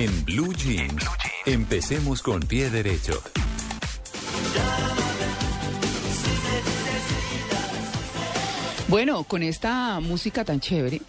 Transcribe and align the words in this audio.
En 0.00 0.24
Blue 0.24 0.54
Jeans, 0.54 1.04
empecemos 1.44 2.22
con 2.22 2.38
pie 2.38 2.70
derecho. 2.70 3.20
Bueno, 8.86 9.24
con 9.24 9.42
esta 9.42 9.98
música 9.98 10.44
tan 10.44 10.60
chévere, 10.60 11.00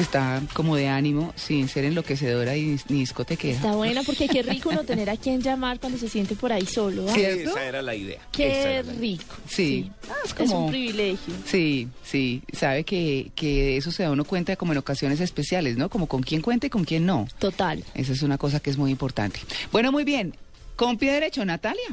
que 0.00 0.04
está 0.04 0.40
como 0.54 0.76
de 0.76 0.88
ánimo, 0.88 1.34
sin 1.36 1.68
ser 1.68 1.84
enloquecedora 1.84 2.56
y 2.56 2.78
ni 2.88 3.00
discotequera. 3.00 3.54
Está 3.56 3.72
buena 3.72 4.02
porque 4.02 4.28
qué 4.28 4.42
rico 4.42 4.72
no 4.72 4.82
tener 4.84 5.10
a 5.10 5.16
quien 5.18 5.42
llamar 5.42 5.78
cuando 5.78 5.98
se 5.98 6.08
siente 6.08 6.34
por 6.36 6.52
ahí 6.54 6.64
solo. 6.64 7.04
¿ah? 7.06 7.12
¿Cierto? 7.12 7.50
Esa 7.50 7.64
era 7.66 7.82
la 7.82 7.94
idea. 7.94 8.18
Qué 8.32 8.46
idea. 8.48 8.82
rico. 8.82 9.34
Sí. 9.46 9.90
Ah, 10.08 10.14
es 10.24 10.30
Es 10.30 10.34
como- 10.34 10.64
un 10.64 10.70
privilegio. 10.70 11.34
Sí, 11.44 11.88
sí, 12.02 12.42
sabe 12.52 12.84
que, 12.84 13.30
que 13.34 13.46
de 13.64 13.76
eso 13.76 13.92
se 13.92 14.02
da 14.04 14.10
uno 14.10 14.24
cuenta 14.24 14.56
como 14.56 14.72
en 14.72 14.78
ocasiones 14.78 15.20
especiales, 15.20 15.76
¿no? 15.76 15.90
Como 15.90 16.06
con 16.06 16.22
quién 16.22 16.40
cuenta 16.40 16.66
y 16.66 16.70
con 16.70 16.84
quién 16.84 17.04
no. 17.04 17.28
Total. 17.38 17.84
Esa 17.94 18.12
es 18.12 18.22
una 18.22 18.38
cosa 18.38 18.60
que 18.60 18.70
es 18.70 18.78
muy 18.78 18.90
importante. 18.90 19.40
Bueno, 19.70 19.92
muy 19.92 20.04
bien. 20.04 20.34
Con 20.76 20.96
pie 20.96 21.12
derecho, 21.12 21.44
Natalia. 21.44 21.88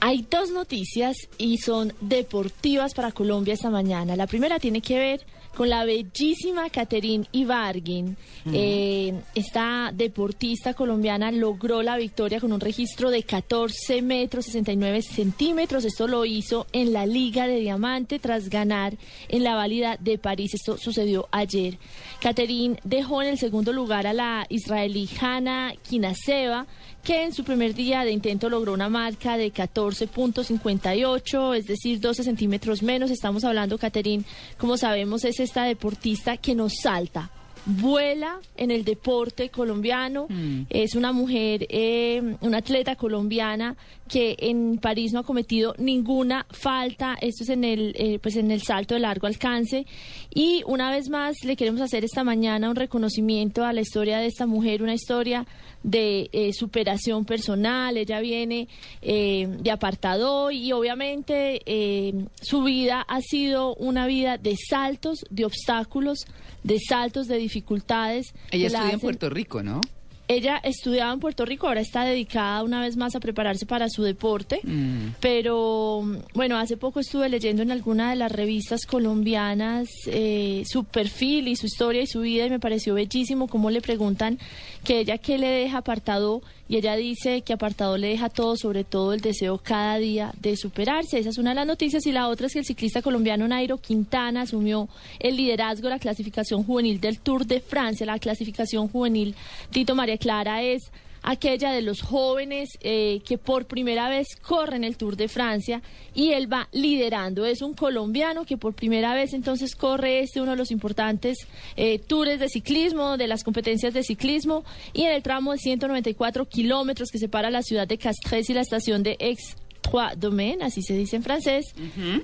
Hay 0.00 0.26
dos 0.30 0.50
noticias 0.50 1.16
y 1.38 1.58
son 1.58 1.92
deportivas 2.00 2.92
para 2.94 3.12
Colombia 3.12 3.54
esta 3.54 3.70
mañana. 3.70 4.14
La 4.16 4.26
primera 4.26 4.58
tiene 4.58 4.80
que 4.82 4.98
ver 4.98 5.26
con 5.56 5.70
la 5.70 5.84
bellísima 5.84 6.68
Caterine 6.68 7.26
Ibargin. 7.32 8.16
Eh, 8.52 9.14
esta 9.34 9.90
deportista 9.92 10.74
colombiana 10.74 11.32
logró 11.32 11.82
la 11.82 11.96
victoria 11.96 12.40
con 12.40 12.52
un 12.52 12.60
registro 12.60 13.10
de 13.10 13.22
14 13.22 14.02
metros 14.02 14.44
69 14.44 15.00
centímetros. 15.00 15.84
Esto 15.86 16.06
lo 16.08 16.26
hizo 16.26 16.66
en 16.72 16.92
la 16.92 17.06
Liga 17.06 17.46
de 17.46 17.60
Diamante 17.60 18.18
tras 18.18 18.50
ganar 18.50 18.98
en 19.28 19.44
la 19.44 19.54
válida 19.54 19.96
de 19.98 20.18
París. 20.18 20.52
Esto 20.54 20.76
sucedió 20.76 21.26
ayer. 21.32 21.78
Caterine 22.20 22.78
dejó 22.84 23.22
en 23.22 23.28
el 23.28 23.38
segundo 23.38 23.72
lugar 23.72 24.06
a 24.06 24.12
la 24.12 24.46
israelí 24.50 25.08
Hanna 25.18 25.72
Kinaseva 25.88 26.66
que 27.06 27.22
en 27.22 27.32
su 27.32 27.44
primer 27.44 27.72
día 27.72 28.04
de 28.04 28.10
intento 28.10 28.50
logró 28.50 28.72
una 28.72 28.88
marca 28.88 29.36
de 29.36 29.52
14.58, 29.52 31.56
es 31.56 31.66
decir, 31.66 32.00
12 32.00 32.24
centímetros 32.24 32.82
menos. 32.82 33.12
Estamos 33.12 33.44
hablando, 33.44 33.78
Caterín, 33.78 34.24
como 34.58 34.76
sabemos, 34.76 35.24
es 35.24 35.38
esta 35.38 35.62
deportista 35.62 36.36
que 36.36 36.56
nos 36.56 36.72
salta. 36.82 37.30
Vuela 37.64 38.40
en 38.56 38.72
el 38.72 38.84
deporte 38.84 39.50
colombiano, 39.50 40.26
es 40.68 40.96
una 40.96 41.12
mujer, 41.12 41.66
eh, 41.68 42.36
una 42.40 42.58
atleta 42.58 42.96
colombiana 42.96 43.76
que 44.08 44.36
en 44.38 44.78
París 44.78 45.12
no 45.12 45.20
ha 45.20 45.24
cometido 45.24 45.74
ninguna 45.78 46.46
falta. 46.50 47.16
Esto 47.20 47.44
es 47.44 47.50
en 47.50 47.62
el, 47.62 47.94
eh, 47.96 48.18
pues 48.20 48.36
en 48.36 48.50
el 48.50 48.62
salto 48.62 48.94
de 48.94 49.00
largo 49.00 49.28
alcance. 49.28 49.86
Y 50.32 50.62
una 50.66 50.90
vez 50.90 51.08
más 51.08 51.44
le 51.44 51.56
queremos 51.56 51.80
hacer 51.80 52.04
esta 52.04 52.24
mañana 52.24 52.70
un 52.70 52.76
reconocimiento 52.76 53.64
a 53.64 53.72
la 53.72 53.80
historia 53.80 54.18
de 54.18 54.26
esta 54.26 54.46
mujer, 54.46 54.82
una 54.82 54.94
historia 54.94 55.46
de 55.86 56.28
eh, 56.32 56.52
superación 56.52 57.24
personal. 57.24 57.96
Ella 57.96 58.20
viene 58.20 58.68
eh, 59.00 59.46
de 59.60 59.70
apartado 59.70 60.50
y 60.50 60.72
obviamente 60.72 61.62
eh, 61.64 62.26
su 62.42 62.64
vida 62.64 63.00
ha 63.08 63.20
sido 63.20 63.74
una 63.76 64.06
vida 64.06 64.36
de 64.36 64.56
saltos, 64.56 65.24
de 65.30 65.44
obstáculos, 65.44 66.26
de 66.64 66.78
saltos, 66.80 67.28
de 67.28 67.38
dificultades. 67.38 68.34
Ella 68.50 68.66
estudia 68.66 68.92
en 68.92 69.00
Puerto 69.00 69.30
Rico, 69.30 69.62
¿no? 69.62 69.80
Ella 70.28 70.56
estudiaba 70.62 71.12
en 71.12 71.20
Puerto 71.20 71.44
Rico, 71.44 71.68
ahora 71.68 71.80
está 71.80 72.04
dedicada 72.04 72.62
una 72.62 72.80
vez 72.80 72.96
más 72.96 73.14
a 73.14 73.20
prepararse 73.20 73.66
para 73.66 73.88
su 73.88 74.02
deporte. 74.02 74.60
Mm. 74.64 75.14
Pero 75.20 76.04
bueno, 76.34 76.58
hace 76.58 76.76
poco 76.76 77.00
estuve 77.00 77.28
leyendo 77.28 77.62
en 77.62 77.70
alguna 77.70 78.10
de 78.10 78.16
las 78.16 78.32
revistas 78.32 78.86
colombianas 78.86 79.88
eh, 80.06 80.64
su 80.66 80.84
perfil 80.84 81.48
y 81.48 81.56
su 81.56 81.66
historia 81.66 82.02
y 82.02 82.06
su 82.06 82.20
vida 82.20 82.46
y 82.46 82.50
me 82.50 82.58
pareció 82.58 82.94
bellísimo 82.94 83.46
cómo 83.46 83.70
le 83.70 83.80
preguntan 83.80 84.38
que 84.84 85.00
ella 85.00 85.18
qué 85.18 85.38
le 85.38 85.48
deja 85.48 85.78
apartado 85.78 86.42
y 86.68 86.76
ella 86.76 86.96
dice 86.96 87.42
que 87.42 87.52
apartado 87.52 87.96
le 87.96 88.08
deja 88.08 88.28
todo, 88.28 88.56
sobre 88.56 88.84
todo 88.84 89.12
el 89.12 89.20
deseo 89.20 89.58
cada 89.58 89.98
día 89.98 90.32
de 90.40 90.56
superarse. 90.56 91.18
Esa 91.18 91.30
es 91.30 91.38
una 91.38 91.50
de 91.50 91.56
las 91.56 91.66
noticias 91.66 92.06
y 92.06 92.12
la 92.12 92.28
otra 92.28 92.46
es 92.46 92.54
que 92.54 92.58
el 92.60 92.64
ciclista 92.64 93.02
colombiano 93.02 93.46
Nairo 93.46 93.78
Quintana 93.78 94.42
asumió 94.42 94.88
el 95.20 95.36
liderazgo 95.36 95.84
de 95.84 95.94
la 95.94 95.98
clasificación 95.98 96.64
juvenil 96.64 97.00
del 97.00 97.20
Tour 97.20 97.46
de 97.46 97.60
Francia. 97.60 98.04
La 98.06 98.18
clasificación 98.18 98.88
juvenil 98.88 99.34
Tito 99.70 99.94
María 99.94 100.18
Clara 100.18 100.62
es 100.62 100.90
aquella 101.26 101.72
de 101.72 101.82
los 101.82 102.00
jóvenes 102.00 102.70
eh, 102.80 103.20
que 103.26 103.36
por 103.36 103.66
primera 103.66 104.08
vez 104.08 104.28
corren 104.40 104.84
el 104.84 104.96
Tour 104.96 105.16
de 105.16 105.28
Francia 105.28 105.82
y 106.14 106.30
él 106.30 106.50
va 106.50 106.68
liderando. 106.72 107.44
Es 107.44 107.62
un 107.62 107.74
colombiano 107.74 108.46
que 108.46 108.56
por 108.56 108.74
primera 108.74 109.12
vez 109.12 109.34
entonces 109.34 109.74
corre 109.74 110.20
este 110.20 110.40
uno 110.40 110.52
de 110.52 110.56
los 110.56 110.70
importantes 110.70 111.46
eh, 111.76 111.98
tours 111.98 112.38
de 112.38 112.48
ciclismo, 112.48 113.16
de 113.16 113.26
las 113.26 113.42
competencias 113.42 113.92
de 113.92 114.04
ciclismo 114.04 114.64
y 114.92 115.02
en 115.02 115.12
el 115.12 115.22
tramo 115.22 115.52
de 115.52 115.58
194 115.58 116.46
kilómetros 116.46 117.10
que 117.10 117.18
separa 117.18 117.50
la 117.50 117.62
ciudad 117.62 117.88
de 117.88 117.98
Castres 117.98 118.48
y 118.48 118.54
la 118.54 118.60
estación 118.60 119.02
de 119.02 119.16
Aix. 119.20 119.56
Trois 119.80 120.18
Domaines, 120.18 120.62
así 120.62 120.82
se 120.82 120.94
dice 120.94 121.14
en 121.14 121.22
francés, 121.22 121.66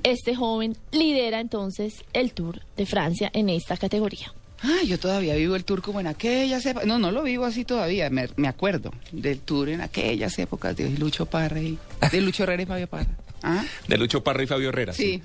este 0.02 0.34
joven 0.34 0.76
lidera 0.90 1.38
entonces 1.38 2.02
el 2.12 2.32
Tour 2.32 2.60
de 2.76 2.86
Francia 2.86 3.30
en 3.32 3.50
esta 3.50 3.76
categoría. 3.76 4.32
Ay, 4.62 4.86
yo 4.86 4.98
todavía 4.98 5.34
vivo 5.34 5.56
el 5.56 5.64
tour 5.64 5.82
como 5.82 6.00
en 6.00 6.06
aquellas 6.06 6.64
épocas. 6.66 6.86
No, 6.86 6.98
no 6.98 7.10
lo 7.10 7.22
vivo 7.22 7.44
así 7.44 7.64
todavía. 7.64 8.08
Me, 8.10 8.28
me 8.36 8.48
acuerdo 8.48 8.92
del 9.10 9.40
tour 9.40 9.68
en 9.68 9.80
aquellas 9.80 10.38
épocas 10.38 10.76
de 10.76 10.90
Lucho 10.90 11.26
Parra 11.26 11.60
y 11.60 11.78
de 12.10 12.20
Lucho 12.20 12.44
Herrera 12.44 12.62
y 12.62 12.66
Fabio 12.66 12.86
Parra. 12.86 13.08
¿Ah? 13.44 13.64
De 13.88 13.98
Lucho 13.98 14.22
Parra 14.22 14.44
y 14.44 14.46
Fabio 14.46 14.68
Herrera. 14.68 14.92
Sí. 14.92 15.20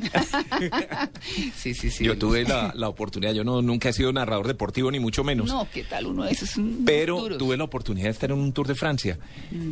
sí, 1.56 1.74
sí, 1.76 1.92
sí. 1.92 2.04
Yo 2.04 2.18
tuve 2.18 2.46
la, 2.46 2.74
la 2.76 2.90
oportunidad, 2.90 3.32
yo 3.34 3.44
no 3.44 3.62
nunca 3.62 3.90
he 3.90 3.94
sido 3.94 4.12
narrador 4.12 4.48
deportivo 4.48 4.90
ni 4.90 5.00
mucho 5.00 5.24
menos. 5.24 5.48
No, 5.50 5.68
¿qué 5.72 5.84
tal 5.84 6.08
uno 6.08 6.24
de 6.24 6.32
esos? 6.32 6.58
mm, 6.58 6.84
Pero 6.84 7.18
duros. 7.20 7.38
tuve 7.38 7.58
la 7.58 7.66
oportunidad 7.66 8.06
de 8.08 8.12
estar 8.14 8.32
en 8.32 8.40
un 8.40 8.54
Tour 8.54 8.66
de 8.68 8.74
Francia, 8.74 9.20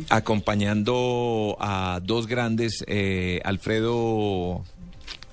acompañando 0.08 1.56
a 1.60 2.00
dos 2.04 2.26
grandes, 2.28 2.84
eh, 2.86 3.40
Alfredo, 3.44 4.62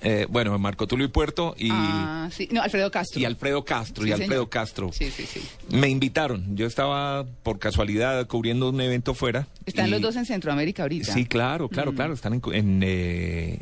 eh, 0.04 0.26
bueno, 0.28 0.56
Marco 0.58 0.86
Tulio 0.86 1.06
y 1.06 1.08
Puerto 1.08 1.54
y, 1.58 1.68
Ah, 1.72 2.28
sí. 2.30 2.48
No, 2.52 2.62
Alfredo 2.62 2.90
Castro. 2.90 3.20
y 3.20 3.24
Alfredo 3.24 3.64
Castro. 3.64 4.04
Sí, 4.04 4.10
y 4.10 4.12
Alfredo 4.12 4.30
señor. 4.42 4.48
Castro. 4.50 4.92
Sí, 4.92 5.10
sí, 5.10 5.24
sí. 5.26 5.40
Me 5.70 5.88
invitaron. 5.88 6.54
Yo 6.56 6.66
estaba 6.66 7.24
por 7.42 7.58
casualidad 7.58 8.26
cubriendo 8.28 8.68
un 8.68 8.80
evento 8.80 9.14
fuera. 9.14 9.48
Están 9.66 9.88
y- 9.88 9.90
los 9.90 10.00
dos 10.02 10.16
en 10.16 10.26
Centroamérica 10.26 10.82
ahorita. 10.84 11.12
Sí, 11.12 11.24
claro, 11.26 11.68
claro, 11.68 11.92
claro. 11.94 12.14
Están 12.14 12.34
en, 12.34 12.42
en, 12.54 12.80
eh, 12.84 13.58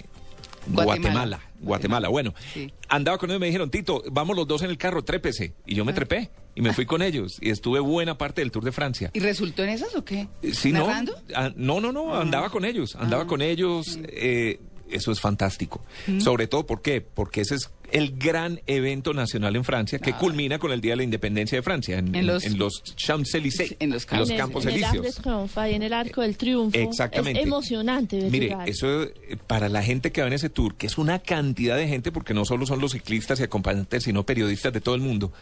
Guatemala. 0.66 0.94
Guatemala. 1.02 1.40
Guatemala. 1.60 2.08
Bueno, 2.08 2.34
Sí. 2.52 2.72
andaba 2.88 3.18
con 3.18 3.30
ellos 3.30 3.38
y 3.38 3.40
me 3.40 3.46
dijeron, 3.46 3.70
Tito, 3.70 4.02
vamos 4.12 4.36
los 4.36 4.46
dos 4.46 4.62
en 4.62 4.70
el 4.70 4.78
carro, 4.78 5.02
trépese. 5.02 5.54
Y 5.66 5.72
Ah. 5.72 5.76
yo 5.78 5.84
me 5.84 5.92
trepé 5.92 6.30
y 6.54 6.60
me 6.60 6.72
fui 6.72 6.86
con 6.86 7.02
ellos. 7.02 7.38
Y 7.40 7.50
estuve 7.50 7.80
buena 7.80 8.16
parte 8.18 8.40
del 8.42 8.50
Tour 8.52 8.64
de 8.64 8.72
Francia. 8.72 9.10
¿Y 9.12 9.20
resultó 9.20 9.62
en 9.64 9.70
esas 9.70 9.94
o 9.96 10.04
qué? 10.04 10.28
Sí, 10.52 10.72
no, 10.72 10.86
¿Narrando? 10.86 11.14
ah, 11.34 11.50
no, 11.56 11.80
no, 11.80 11.90
no, 11.92 12.14
andaba 12.14 12.50
con 12.50 12.64
ellos, 12.64 12.94
andaba 12.96 13.24
Ah, 13.24 13.26
con 13.26 13.42
ellos. 13.42 13.98
eh, 14.04 14.60
eso 14.92 15.12
es 15.12 15.20
fantástico. 15.20 15.84
Sobre 16.18 16.46
todo, 16.46 16.66
¿por 16.66 16.82
qué? 16.82 17.00
Porque 17.00 17.40
ese 17.42 17.54
es 17.56 17.70
el 17.90 18.16
gran 18.18 18.60
evento 18.66 19.12
nacional 19.12 19.54
en 19.54 19.64
Francia 19.64 19.98
que 19.98 20.14
culmina 20.14 20.58
con 20.58 20.72
el 20.72 20.80
Día 20.80 20.92
de 20.92 20.96
la 20.96 21.02
Independencia 21.02 21.58
de 21.58 21.62
Francia 21.62 21.98
en, 21.98 22.08
En 22.08 22.14
en- 22.16 22.26
los- 22.26 22.44
en 22.44 22.58
los 22.58 22.82
Champs-Élysées, 22.96 23.76
en 23.80 23.90
los 23.90 24.06
En 24.10 24.18
el- 24.30 24.36
Campos 24.38 24.64
en 24.64 24.72
el 24.74 24.80
de 24.80 24.86
Elíseos. 24.86 25.20
Ahí 25.56 25.74
en 25.74 25.82
el 25.82 25.92
Arco 25.92 26.22
del 26.22 26.36
Triunfo. 26.38 26.78
Exactamente. 26.78 27.40
Es 27.40 27.46
emocionante 27.46 28.16
ver 28.18 28.30
Mire, 28.30 28.46
llegar. 28.48 28.68
eso 28.68 29.02
eh, 29.02 29.36
para 29.46 29.68
la 29.68 29.82
gente 29.82 30.10
que 30.10 30.22
va 30.22 30.26
en 30.28 30.32
ese 30.32 30.48
tour, 30.48 30.74
que 30.76 30.86
es 30.86 30.96
una 30.96 31.18
cantidad 31.18 31.76
de 31.76 31.86
gente, 31.86 32.12
porque 32.12 32.32
no 32.32 32.44
solo 32.46 32.64
son 32.64 32.80
los 32.80 32.92
ciclistas 32.92 33.40
y 33.40 33.42
acompañantes, 33.42 34.04
sino 34.04 34.24
periodistas 34.24 34.72
de 34.72 34.80
todo 34.80 34.94
el 34.94 35.02
mundo. 35.02 35.32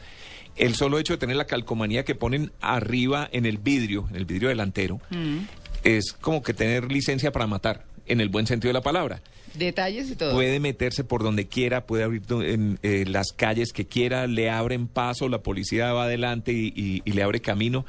El 0.56 0.74
solo 0.74 0.98
hecho 0.98 1.12
de 1.12 1.18
tener 1.18 1.36
la 1.36 1.46
calcomanía 1.46 2.04
que 2.04 2.16
ponen 2.16 2.50
arriba 2.60 3.28
en 3.30 3.46
el 3.46 3.58
vidrio, 3.58 4.08
en 4.10 4.16
el 4.16 4.24
vidrio 4.24 4.48
delantero, 4.48 5.00
Mm. 5.10 5.38
es 5.84 6.12
como 6.12 6.42
que 6.42 6.52
tener 6.52 6.90
licencia 6.90 7.30
para 7.30 7.46
matar, 7.46 7.84
en 8.06 8.20
el 8.20 8.28
buen 8.28 8.48
sentido 8.48 8.70
de 8.70 8.74
la 8.74 8.82
palabra. 8.82 9.22
Detalles 9.54 10.10
y 10.10 10.16
todo. 10.16 10.32
Puede 10.32 10.60
meterse 10.60 11.04
por 11.04 11.22
donde 11.22 11.46
quiera, 11.46 11.86
puede 11.86 12.04
abrir 12.04 12.22
en, 12.30 12.78
eh, 12.82 13.04
las 13.06 13.32
calles 13.32 13.72
que 13.72 13.86
quiera, 13.86 14.26
le 14.26 14.50
abren 14.50 14.86
paso, 14.86 15.28
la 15.28 15.42
policía 15.42 15.92
va 15.92 16.04
adelante 16.04 16.52
y 16.52 17.02
le 17.04 17.22
abre 17.22 17.40
camino. 17.40 17.84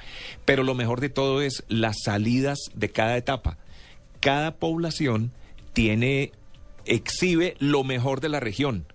Pero 0.45 0.63
lo 0.63 0.75
mejor 0.75 1.01
de 1.01 1.09
todo 1.09 1.41
es 1.41 1.63
las 1.67 1.97
salidas 2.03 2.57
de 2.73 2.89
cada 2.89 3.17
etapa. 3.17 3.57
Cada 4.19 4.55
población 4.55 5.31
tiene, 5.73 6.31
exhibe 6.85 7.55
lo 7.59 7.83
mejor 7.83 8.21
de 8.21 8.29
la 8.29 8.39
región. 8.39 8.85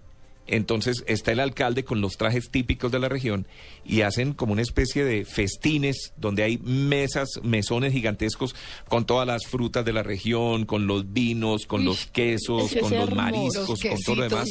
Entonces 0.47 1.05
está 1.07 1.33
el 1.33 1.41
alcalde 1.41 1.85
con 1.85 2.01
los 2.01 2.17
trajes 2.17 2.51
típicos 2.51 2.93
de 2.93 2.99
la 2.99 3.09
región 3.09 3.47
y 3.85 4.03
hacen 4.03 4.33
como 4.33 4.53
una 4.53 4.63
especie 4.63 5.05
de 5.05 5.25
festines 5.25 6.13
donde 6.17 6.43
hay 6.43 6.59
mesas, 6.59 7.29
mesones 7.43 7.93
gigantescos 7.93 8.55
con 8.89 9.07
todas 9.07 9.27
las 9.27 9.47
frutas 9.47 9.85
de 9.85 9.93
la 9.93 10.03
región, 10.03 10.65
con 10.67 10.87
los 10.87 11.13
vinos, 11.13 11.67
con 11.67 11.85
los 11.85 12.07
quesos, 12.07 12.71
Eso 12.73 12.77
es 12.77 12.83
con 12.83 12.95
los 12.97 13.15
mariscos, 13.15 13.69
Los 13.69 13.81
con 13.83 14.01
todo 14.03 14.17
lo 14.17 14.23
demás, 14.29 14.49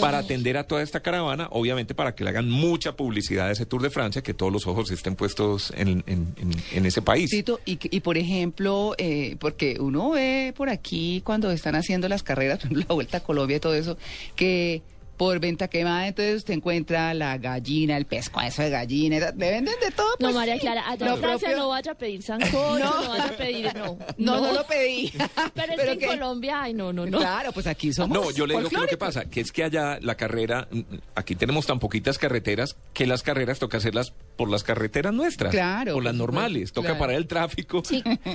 para 0.00 0.18
atender 0.18 0.56
a 0.56 0.64
toda 0.64 0.82
esta 0.82 1.00
caravana, 1.00 1.48
obviamente 1.50 1.94
para 1.94 2.14
que 2.14 2.24
le 2.24 2.30
hagan 2.30 2.48
mucha 2.50 2.96
publicidad 2.96 3.48
a 3.48 3.52
ese 3.52 3.66
Tour 3.66 3.82
de 3.82 3.90
Francia, 3.90 4.22
que 4.22 4.34
todos 4.34 4.52
los 4.52 4.66
ojos 4.66 4.90
estén 4.90 5.16
puestos 5.16 5.72
en, 5.76 6.04
en- 6.06 6.34
en- 6.36 6.54
en 6.72 6.86
ese 6.86 7.02
país. 7.02 7.30
Tito, 7.30 7.60
y, 7.64 7.78
y 7.90 8.00
por 8.00 8.16
ejemplo, 8.18 8.94
eh, 8.98 9.36
porque 9.38 9.78
uno 9.80 10.10
ve 10.10 10.52
por 10.56 10.68
aquí 10.68 11.20
cuando 11.24 11.50
están 11.50 11.74
haciendo 11.74 12.08
las 12.08 12.22
carreras, 12.22 12.58
por 12.60 12.66
ejemplo, 12.66 12.86
la 12.88 12.94
Vuelta 12.94 13.18
a 13.18 13.20
Colombia 13.22 13.56
y 13.56 13.60
todo 13.60 13.74
eso, 13.74 13.96
que 14.34 14.82
por 15.16 15.40
venta 15.40 15.68
quemada, 15.68 16.06
entonces 16.08 16.36
usted 16.36 16.54
encuentra 16.54 17.14
la 17.14 17.38
gallina, 17.38 17.96
el 17.96 18.04
pescuezo 18.06 18.62
de 18.62 18.70
gallina, 18.70 19.18
le 19.18 19.50
venden 19.50 19.74
de 19.80 19.90
todo. 19.90 20.08
No, 20.18 20.26
pues, 20.26 20.34
María 20.34 20.54
sí. 20.54 20.60
Clara, 20.60 20.88
allá 20.90 21.06
en 21.14 21.18
Francia 21.18 21.48
propio- 21.48 21.56
no 21.62 21.68
vaya 21.70 21.92
a 21.92 21.94
pedir 21.94 22.22
sancocho, 22.22 22.78
no, 22.78 23.02
No. 23.02 23.08
vaya 23.08 23.24
a 23.26 23.36
pedir, 23.36 23.74
no. 23.74 23.98
No, 24.18 24.40
no, 24.40 24.52
lo 24.52 24.66
pedí. 24.66 25.12
Pero 25.54 25.72
es 25.72 25.80
que 25.98 26.04
en 26.04 26.10
Colombia, 26.18 26.62
ay, 26.62 26.74
no, 26.74 26.92
no, 26.92 27.06
no. 27.06 27.18
Claro, 27.18 27.52
pues 27.52 27.66
aquí 27.66 27.92
somos 27.92 28.16
No, 28.18 28.30
yo 28.30 28.46
le 28.46 28.56
digo 28.56 28.68
que 28.68 28.76
lo 28.76 28.86
que 28.86 28.96
pasa, 28.98 29.24
que 29.24 29.40
es 29.40 29.52
que 29.52 29.64
allá 29.64 29.98
la 30.00 30.16
carrera, 30.16 30.68
mm, 30.70 30.80
aquí 31.14 31.34
tenemos 31.34 31.66
tan 31.66 31.78
poquitas 31.78 32.18
carreteras 32.18 32.76
que 32.92 33.06
las 33.06 33.22
carreras 33.22 33.58
toca 33.58 33.78
hacerlas 33.78 34.12
por 34.36 34.50
las 34.50 34.62
carreteras 34.64 35.14
nuestras. 35.14 35.50
Claro, 35.52 35.94
Por 35.94 36.04
las 36.04 36.12
supuesto, 36.14 36.32
normales, 36.32 36.72
toca 36.72 36.88
claro. 36.88 36.98
parar 37.00 37.16
el 37.16 37.26
tráfico. 37.26 37.82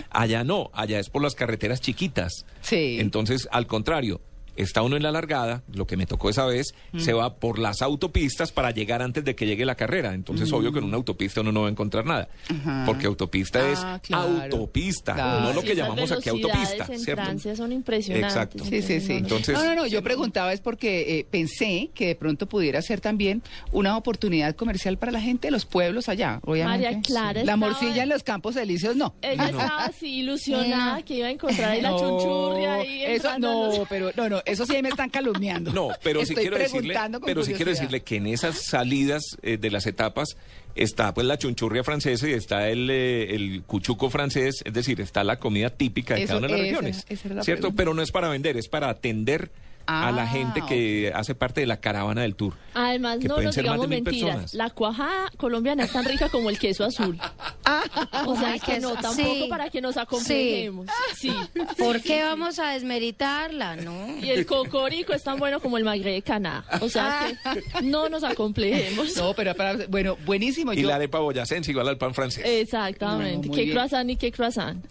Allá 0.10 0.44
no, 0.44 0.69
allá 0.74 1.00
es 1.00 1.10
por 1.10 1.22
las 1.22 1.36
carreteras 1.36 1.81
chiquitas. 1.81 2.45
Sí. 2.62 2.98
Entonces, 3.00 3.48
al 3.51 3.68
contrario. 3.68 4.22
Está 4.56 4.81
uno 4.81 4.98
en 4.98 5.03
la 5.03 5.12
largada, 5.12 5.63
lo 5.74 5.88
que 5.88 5.98
me 5.98 6.06
tocó 6.06 6.30
esa 6.30 6.45
vez, 6.45 6.74
Mm. 6.92 7.00
se 7.00 7.13
va 7.13 7.36
por 7.36 7.57
las 7.59 7.81
autopistas 7.81 8.51
para 8.51 8.71
llegar 8.71 9.01
antes 9.01 9.24
de 9.24 9.36
que 9.36 9.45
llegue 9.45 9.65
la 9.65 9.75
carrera. 9.75 10.13
Entonces, 10.13 10.51
obvio 10.51 10.71
que 10.71 10.80
en 10.80 10.86
una 10.86 10.98
autopista 10.98 11.42
uno 11.42 11.51
no 11.51 11.62
va 11.62 11.68
a 11.68 11.71
encontrar 11.71 12.06
nada. 12.06 12.27
Mm. 12.50 12.56
Ajá. 12.62 12.83
Porque 12.86 13.07
autopista 13.07 13.59
Ah, 13.62 13.95
es 13.95 14.01
claro. 14.07 14.42
autopista, 14.44 15.13
Claro. 15.13 15.42
no 15.42 15.53
lo 15.53 15.62
Sí, 15.62 15.68
que 15.68 15.75
llamamos 15.75 16.12
aquí 16.12 16.30
autopista. 16.30 16.86
en 16.89 17.00
¿cierto? 17.00 17.24
Francia 17.24 17.56
son 17.56 17.71
impresionantes. 17.71 18.31
Exacto. 18.33 18.65
Sí, 18.65 18.81
sí, 18.81 19.00
sí. 19.00 19.13
Entonces- 19.13 19.56
no, 19.56 19.63
no, 19.63 19.75
no, 19.75 19.88
yo 19.88 20.01
preguntaba 20.03 20.54
es 20.54 20.62
porque 20.62 21.19
eh, 21.19 21.25
pensé 21.30 21.89
que 21.94 22.07
de 22.07 22.15
pronto 22.15 22.45
pudiera 22.47 22.81
ser 22.81 23.01
también 23.01 23.42
una 23.71 23.97
oportunidad 23.97 24.56
comercial 24.56 24.97
para 24.97 25.12
la 25.12 25.21
gente 25.21 25.47
de 25.47 25.51
los 25.51 25.65
pueblos 25.65 26.09
allá, 26.09 26.39
obviamente. 26.45 26.86
María 26.86 27.01
Clara 27.01 27.33
La 27.33 27.39
estaba- 27.42 27.57
morcilla 27.57 28.04
en 28.04 28.09
los 28.09 28.24
campos 28.24 28.56
elíseos, 28.56 28.95
no. 28.95 29.13
Ella 29.21 29.45
estaba 29.45 29.86
así 29.86 30.19
ilusionada 30.19 31.01
que 31.04 31.15
iba 31.15 31.27
a 31.27 31.31
encontrar 31.31 31.71
ahí 31.71 31.81
la 31.81 31.92
No, 31.92 32.00
chunchurria 32.00 32.74
ahí 32.75 33.04
eso 33.04 33.38
no, 33.39 33.86
pero 33.89 34.12
no, 34.15 34.30
no, 34.30 34.40
eso 34.45 34.65
sí 34.65 34.75
ahí 34.75 34.81
me 34.81 34.89
están 34.89 35.09
calumniando. 35.09 35.71
No, 35.73 35.89
pero 36.03 36.19
sí 36.25 36.33
Estoy 36.33 36.43
quiero 36.43 36.57
decirle, 36.57 36.95
pero 37.25 37.43
sí 37.43 37.53
quiero 37.53 37.71
decirle 37.71 38.01
que 38.01 38.15
en 38.17 38.27
esas 38.27 38.61
salidas 38.65 39.23
eh, 39.41 39.57
de 39.57 39.69
las 39.71 39.85
etapas 39.88 40.38
está 40.75 41.13
pues 41.13 41.27
la 41.27 41.38
chunchurria 41.38 41.83
francesa 41.83 42.27
y 42.29 42.33
está 42.33 42.69
el, 42.69 42.89
eh, 42.89 43.35
el 43.35 43.63
cuchuco 43.63 44.09
francés, 44.09 44.61
es 44.65 44.73
decir, 44.73 45.01
está 45.01 45.23
la 45.23 45.38
comida 45.38 45.69
típica 45.69 46.15
de 46.15 46.21
Eso- 46.23 46.27
cada 46.35 46.39
una 46.39 46.47
de 46.47 46.53
las 46.53 46.61
esa- 46.61 46.69
regiones, 46.69 47.05
esa 47.09 47.43
¿cierto? 47.43 47.43
pregunta. 47.43 47.75
Pero 47.75 47.93
no 47.93 48.01
es 48.01 48.11
para 48.11 48.29
vender, 48.29 48.57
es 48.57 48.67
para 48.69 48.89
atender 48.89 49.51
a 49.88 50.12
la 50.12 50.24
Ah, 50.24 50.28
gente 50.28 50.62
que 50.68 51.12
hace 51.16 51.36
parte 51.36 51.62
de 51.62 51.68
la 51.68 51.78
caravana 51.80 52.22
del 52.22 52.36
tour. 52.36 52.54
Además, 52.74 53.18
que 53.19 53.28
no 53.28 53.36
pueden 53.36 53.45
nos 53.48 53.56
ser 53.56 53.66
más 53.66 53.74
digamos 53.74 53.89
de 53.89 53.95
mil 53.95 54.04
mentiras. 54.04 54.30
personas. 54.30 54.54
La 54.54 54.69
cuajada 54.69 55.30
colombiana 55.38 55.83
es 55.83 55.92
tan 55.92 56.06
rica 56.06 56.30
como 56.30 56.50
el 56.50 56.57
queso 56.60 56.83
azul. 56.86 57.18
o 58.28 58.36
sea 58.38 58.60
que 58.60 58.80
no, 58.80 58.89
sí. 58.92 59.01
tampoco 59.01 59.50
para 59.50 59.69
que 59.69 59.81
nos 59.81 59.98
acomplejemos. 59.98 60.88
Sí. 61.18 61.33
¿Por 61.78 62.01
qué 62.01 62.24
vamos 62.24 62.60
a 62.60 62.72
desmeritarla? 62.72 63.75
No. 63.78 64.18
Y 64.22 64.30
el 64.30 64.45
cocorico 64.45 65.13
es 65.13 65.24
tan 65.24 65.38
bueno 65.39 65.60
como 65.60 65.78
el 65.78 65.83
magre 65.83 66.13
de 66.13 66.22
Caná. 66.22 66.63
O 66.81 66.89
sea 66.89 67.31
que 67.54 67.83
no 67.83 68.10
nos 68.10 68.24
acomplejemos. 68.24 69.16
No, 69.18 69.33
pero 69.33 69.56
para, 69.56 69.86
bueno, 69.88 70.18
buenísimo. 70.25 70.74
Y 70.74 70.81
yo, 70.81 70.88
la 70.88 70.95
arepa 70.95 71.19
boyacense 71.19 71.72
igual 71.72 71.88
al 71.89 71.98
pan 71.98 72.13
francés. 72.13 72.44
Exactamente. 72.45 73.48
No, 73.48 73.54
¿Qué 73.54 73.63
bien. 73.63 73.75
croissant 73.75 74.10
y 74.10 74.16
qué 74.18 74.31
croissant? 74.31 74.86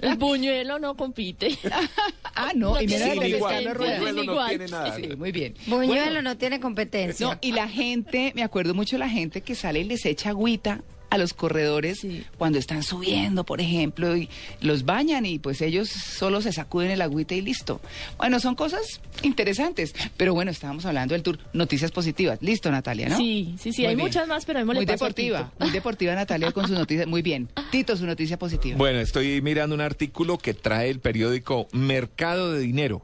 El 0.00 0.16
buñuelo 0.16 0.78
no 0.78 0.96
compite. 0.96 1.58
Ah, 2.34 2.52
no, 2.54 2.74
No 2.74 2.82
y 2.82 2.86
mira 2.86 3.14
de 3.14 3.28
igual, 3.28 3.74
buñuelo 3.76 4.24
no 4.24 4.46
tiene 4.48 4.68
nada. 4.68 4.96
Sí, 4.96 5.08
muy 5.16 5.32
bien. 5.32 5.54
Buñuelo 5.66 6.04
Bueno, 6.04 6.22
no 6.22 6.36
tiene 6.36 6.60
competencia. 6.60 7.26
No, 7.26 7.38
y 7.40 7.52
la 7.52 7.68
gente, 7.68 8.32
me 8.34 8.42
acuerdo 8.42 8.74
mucho 8.74 8.96
de 8.96 9.00
la 9.00 9.08
gente 9.08 9.40
que 9.40 9.54
sale 9.54 9.80
y 9.80 9.84
les 9.84 10.04
echa 10.06 10.30
agüita 10.30 10.80
a 11.10 11.18
los 11.18 11.34
corredores 11.34 11.98
Sí. 12.00 12.24
cuando 12.38 12.58
están 12.58 12.82
subiendo, 12.82 13.44
por 13.44 13.60
ejemplo, 13.60 14.16
y 14.16 14.28
los 14.60 14.84
bañan 14.84 15.26
y 15.26 15.38
pues 15.38 15.60
ellos 15.60 15.88
solo 15.88 16.40
se 16.40 16.52
sacuden 16.52 16.90
el 16.90 17.02
agüita 17.02 17.34
y 17.34 17.40
listo. 17.42 17.80
Bueno, 18.16 18.40
son 18.40 18.54
cosas 18.54 19.00
interesantes, 19.22 19.92
pero 20.16 20.34
bueno, 20.34 20.50
estábamos 20.50 20.86
hablando 20.86 21.14
del 21.14 21.22
tour. 21.22 21.38
Noticias 21.52 21.90
positivas. 21.90 22.38
Listo, 22.40 22.70
Natalia, 22.70 23.08
¿no? 23.08 23.16
Sí, 23.16 23.54
sí, 23.60 23.72
sí, 23.72 23.82
Muy 23.82 23.88
hay 23.90 23.96
bien. 23.96 24.06
muchas 24.06 24.28
más, 24.28 24.44
pero 24.44 24.64
Muy 24.64 24.84
deportiva, 24.86 25.52
muy 25.58 25.70
deportiva 25.70 26.14
Natalia 26.14 26.52
con 26.52 26.66
sus 26.68 26.78
noticias. 26.78 27.06
Muy 27.06 27.22
bien. 27.22 27.48
Tito, 27.70 27.96
su 27.96 28.06
noticia 28.06 28.38
positiva. 28.38 28.76
Bueno, 28.78 29.00
estoy 29.00 29.42
mirando 29.42 29.74
un 29.74 29.80
artículo 29.80 30.38
que 30.38 30.54
trae 30.54 30.90
el 30.90 31.00
periódico 31.00 31.66
Mercado 31.72 32.52
de 32.52 32.60
Dinero. 32.60 33.02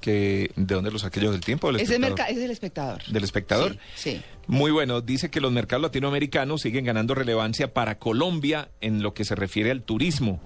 Que, 0.00 0.50
¿De 0.56 0.74
dónde 0.74 0.90
lo 0.90 0.98
saqué 0.98 1.20
yo? 1.20 1.32
¿Del 1.32 1.40
tiempo? 1.42 1.70
del 1.72 1.80
es 1.80 1.98
merca- 1.98 2.24
ese 2.28 2.38
es 2.38 2.44
el 2.44 2.50
espectador. 2.50 3.02
¿Del 3.06 3.24
espectador? 3.24 3.76
Sí. 3.96 4.12
sí. 4.16 4.20
Muy 4.50 4.72
bueno, 4.72 5.00
dice 5.00 5.30
que 5.30 5.40
los 5.40 5.52
mercados 5.52 5.82
latinoamericanos 5.82 6.62
siguen 6.62 6.84
ganando 6.84 7.14
relevancia 7.14 7.72
para 7.72 8.00
Colombia 8.00 8.68
en 8.80 9.00
lo 9.00 9.14
que 9.14 9.24
se 9.24 9.36
refiere 9.36 9.70
al 9.70 9.84
turismo, 9.84 10.40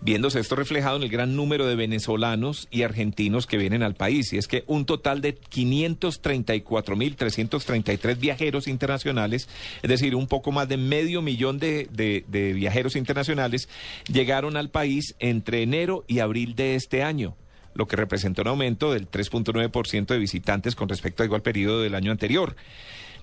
viéndose 0.00 0.38
esto 0.38 0.54
reflejado 0.54 0.96
en 0.96 1.02
el 1.02 1.08
gran 1.08 1.34
número 1.34 1.66
de 1.66 1.74
venezolanos 1.74 2.68
y 2.70 2.82
argentinos 2.82 3.48
que 3.48 3.56
vienen 3.58 3.82
al 3.82 3.96
país. 3.96 4.32
Y 4.32 4.38
es 4.38 4.46
que 4.46 4.62
un 4.68 4.86
total 4.86 5.20
de 5.22 5.34
534.333 5.36 8.16
viajeros 8.20 8.68
internacionales, 8.68 9.48
es 9.82 9.90
decir, 9.90 10.14
un 10.14 10.28
poco 10.28 10.52
más 10.52 10.68
de 10.68 10.76
medio 10.76 11.20
millón 11.20 11.58
de, 11.58 11.88
de- 11.90 12.52
viajeros 12.52 12.94
internacionales, 12.94 13.68
llegaron 14.06 14.56
al 14.56 14.70
país 14.70 15.16
entre 15.18 15.62
enero 15.62 16.04
y 16.06 16.20
abril 16.20 16.54
de 16.54 16.76
este 16.76 17.02
año 17.02 17.34
lo 17.74 17.86
que 17.86 17.96
representa 17.96 18.42
un 18.42 18.48
aumento 18.48 18.92
del 18.92 19.08
3.9% 19.08 20.06
de 20.06 20.18
visitantes 20.18 20.74
con 20.74 20.88
respecto 20.88 21.22
al 21.22 21.28
igual 21.28 21.42
periodo 21.42 21.80
del 21.80 21.94
año 21.94 22.10
anterior. 22.10 22.56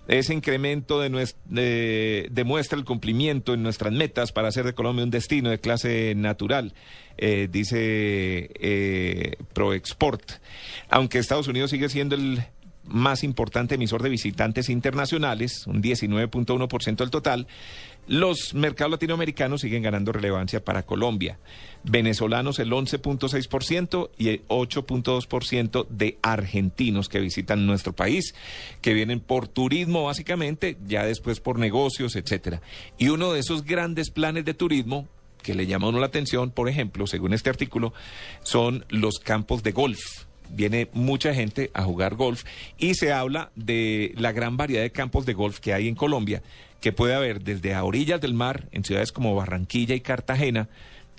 Ese 0.07 0.33
incremento 0.33 0.99
de 0.99 1.09
de- 1.45 2.27
demuestra 2.31 2.77
el 2.77 2.85
cumplimiento 2.85 3.53
en 3.53 3.63
nuestras 3.63 3.91
metas 3.91 4.31
para 4.31 4.49
hacer 4.49 4.65
de 4.65 4.73
Colombia 4.73 5.03
un 5.03 5.09
destino 5.09 5.49
de 5.49 5.59
clase 5.59 6.13
natural, 6.15 6.73
eh, 7.17 7.47
dice 7.51 8.51
eh, 8.59 9.37
ProExport. 9.53 10.33
Aunque 10.89 11.17
Estados 11.17 11.47
Unidos 11.47 11.71
sigue 11.71 11.89
siendo 11.89 12.15
el 12.15 12.43
más 12.83 13.23
importante 13.23 13.75
emisor 13.75 14.03
de 14.03 14.09
visitantes 14.09 14.69
internacionales, 14.69 15.65
un 15.65 15.81
19.1% 15.81 16.97
del 16.97 17.09
total, 17.09 17.47
los 18.07 18.53
mercados 18.53 18.91
latinoamericanos 18.91 19.61
siguen 19.61 19.83
ganando 19.83 20.11
relevancia 20.11 20.63
para 20.63 20.83
Colombia. 20.83 21.39
Venezolanos 21.83 22.59
el 22.59 22.71
11.6% 22.71 24.09
y 24.17 24.29
el 24.29 24.47
8.2% 24.47 25.87
de 25.89 26.17
argentinos 26.21 27.09
que 27.09 27.19
visitan 27.19 27.65
nuestro 27.65 27.93
país, 27.93 28.33
que 28.81 28.93
vienen 28.93 29.19
por 29.19 29.47
turismo 29.47 30.05
básicamente, 30.05 30.77
ya 30.87 31.05
después 31.05 31.39
por 31.39 31.59
negocios, 31.59 32.15
etcétera. 32.15 32.61
Y 32.97 33.09
uno 33.09 33.33
de 33.33 33.39
esos 33.39 33.63
grandes 33.63 34.09
planes 34.09 34.45
de 34.45 34.53
turismo 34.53 35.07
que 35.43 35.53
le 35.53 35.67
llama 35.67 35.85
a 35.85 35.89
uno 35.89 35.99
la 35.99 36.07
atención, 36.07 36.49
por 36.49 36.69
ejemplo, 36.69 37.05
según 37.05 37.33
este 37.33 37.51
artículo, 37.51 37.93
son 38.41 38.83
los 38.89 39.19
campos 39.19 39.61
de 39.61 39.71
golf 39.73 39.99
viene 40.49 40.89
mucha 40.93 41.33
gente 41.33 41.71
a 41.73 41.83
jugar 41.83 42.15
golf 42.15 42.43
y 42.77 42.95
se 42.95 43.11
habla 43.13 43.51
de 43.55 44.13
la 44.17 44.31
gran 44.31 44.57
variedad 44.57 44.81
de 44.83 44.91
campos 44.91 45.25
de 45.25 45.33
golf 45.33 45.59
que 45.59 45.73
hay 45.73 45.87
en 45.87 45.95
Colombia, 45.95 46.41
que 46.81 46.91
puede 46.91 47.13
haber 47.15 47.41
desde 47.43 47.73
a 47.73 47.83
orillas 47.83 48.21
del 48.21 48.33
mar, 48.33 48.67
en 48.71 48.83
ciudades 48.83 49.11
como 49.11 49.33
Barranquilla 49.35 49.95
y 49.95 50.01
Cartagena, 50.01 50.69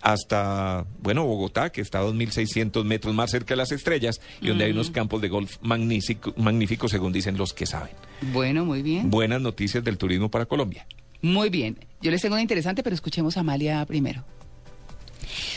hasta, 0.02 0.84
bueno, 1.02 1.24
Bogotá, 1.24 1.70
que 1.70 1.80
está 1.80 1.98
a 2.00 2.04
2.600 2.04 2.84
metros 2.84 3.14
más 3.14 3.30
cerca 3.30 3.54
de 3.54 3.56
las 3.56 3.72
estrellas, 3.72 4.20
y 4.40 4.48
donde 4.48 4.64
hay 4.64 4.70
unos 4.72 4.90
campos 4.90 5.20
de 5.22 5.28
golf 5.28 5.56
magnífico- 5.62 6.34
magníficos, 6.36 6.90
según 6.90 7.12
dicen 7.12 7.36
los 7.36 7.52
que 7.54 7.66
saben. 7.66 7.92
Bueno, 8.32 8.64
muy 8.64 8.82
bien. 8.82 9.10
Buenas 9.10 9.40
noticias 9.40 9.82
del 9.82 9.98
turismo 9.98 10.30
para 10.30 10.46
Colombia. 10.46 10.86
Muy 11.22 11.48
bien. 11.48 11.78
Yo 12.02 12.10
les 12.10 12.20
tengo 12.22 12.34
una 12.34 12.42
interesante, 12.42 12.82
pero 12.82 12.94
escuchemos 12.94 13.36
a 13.36 13.40
Amalia 13.40 13.84
primero. 13.86 14.22